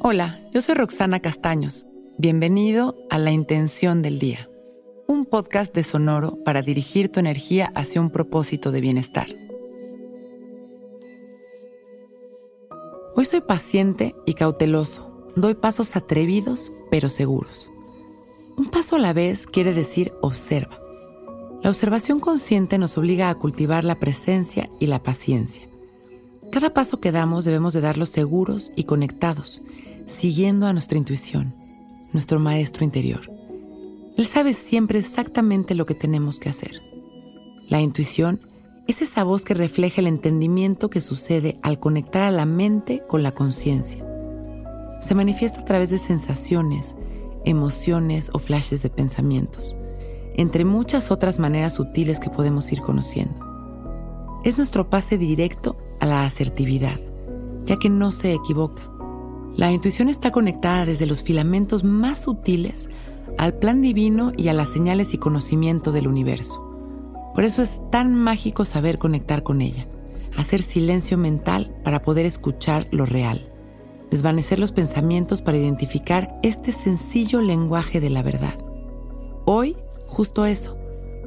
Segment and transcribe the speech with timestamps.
[0.00, 1.86] Hola, yo soy Roxana Castaños.
[2.18, 4.48] Bienvenido a La Intención del Día,
[5.06, 9.26] un podcast de Sonoro para dirigir tu energía hacia un propósito de bienestar.
[13.14, 15.30] Hoy soy paciente y cauteloso.
[15.34, 17.70] Doy pasos atrevidos pero seguros.
[18.56, 20.78] Un paso a la vez quiere decir observa.
[21.62, 25.68] La observación consciente nos obliga a cultivar la presencia y la paciencia.
[26.52, 29.62] Cada paso que damos debemos de darlo seguros y conectados,
[30.06, 31.54] siguiendo a nuestra intuición,
[32.12, 33.30] nuestro maestro interior.
[34.16, 36.80] Él sabe siempre exactamente lo que tenemos que hacer.
[37.68, 38.40] La intuición
[38.86, 43.22] es esa voz que refleja el entendimiento que sucede al conectar a la mente con
[43.22, 44.06] la conciencia.
[45.00, 46.96] Se manifiesta a través de sensaciones,
[47.44, 49.76] emociones o flashes de pensamientos,
[50.36, 53.44] entre muchas otras maneras sutiles que podemos ir conociendo.
[54.44, 56.98] Es nuestro pase directo a la asertividad,
[57.64, 58.82] ya que no se equivoca.
[59.56, 62.90] La intuición está conectada desde los filamentos más sutiles
[63.38, 66.62] al plan divino y a las señales y conocimiento del universo.
[67.34, 69.86] Por eso es tan mágico saber conectar con ella,
[70.36, 73.50] hacer silencio mental para poder escuchar lo real,
[74.10, 78.54] desvanecer los pensamientos para identificar este sencillo lenguaje de la verdad.
[79.44, 80.76] Hoy, justo eso,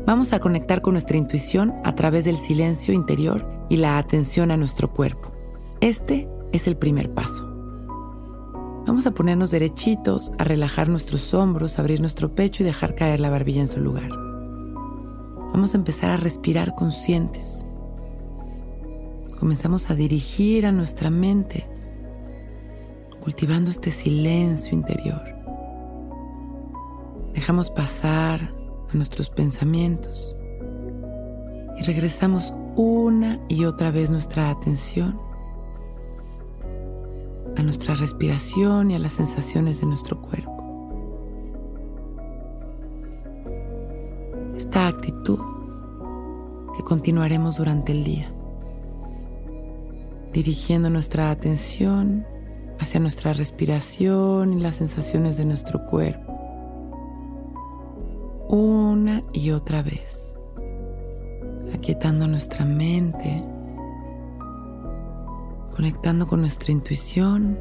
[0.05, 4.58] vamos a conectar con nuestra intuición a través del silencio interior y la atención a
[4.58, 5.31] nuestro cuerpo.
[5.80, 7.45] Este es el primer paso.
[8.86, 13.30] Vamos a ponernos derechitos, a relajar nuestros hombros, abrir nuestro pecho y dejar caer la
[13.30, 14.09] barbilla en su lugar.
[15.53, 17.64] Vamos a empezar a respirar conscientes.
[19.40, 21.67] Comenzamos a dirigir a nuestra mente,
[23.22, 25.22] cultivando este silencio interior.
[27.34, 28.52] Dejamos pasar
[28.92, 30.36] a nuestros pensamientos
[31.80, 35.19] y regresamos una y otra vez nuestra atención
[37.55, 40.57] a nuestra respiración y a las sensaciones de nuestro cuerpo.
[44.56, 45.40] Esta actitud
[46.75, 48.31] que continuaremos durante el día,
[50.34, 52.25] dirigiendo nuestra atención
[52.79, 56.34] hacia nuestra respiración y las sensaciones de nuestro cuerpo,
[58.50, 60.28] una y otra vez
[61.74, 63.44] aquietando nuestra mente,
[65.75, 67.57] conectando con nuestra intuición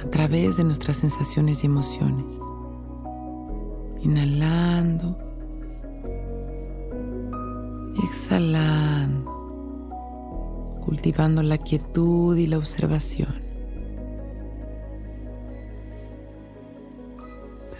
[0.00, 2.38] a través de nuestras sensaciones y emociones.
[4.00, 5.16] Inhalando,
[8.02, 9.30] exhalando,
[10.84, 13.46] cultivando la quietud y la observación.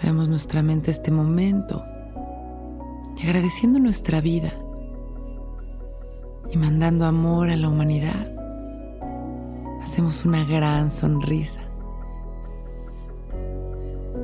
[0.01, 1.85] Traemos nuestra mente a este momento
[3.17, 4.53] y agradeciendo nuestra vida
[6.51, 8.27] y mandando amor a la humanidad,
[9.83, 11.61] hacemos una gran sonrisa.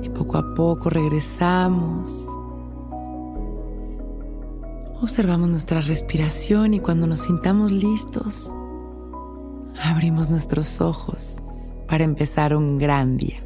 [0.03, 2.29] Y poco a poco regresamos.
[5.01, 8.53] Observamos nuestra respiración y cuando nos sintamos listos,
[9.83, 11.37] abrimos nuestros ojos
[11.89, 13.41] para empezar un gran día.